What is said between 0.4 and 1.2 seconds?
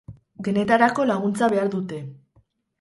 Denetarako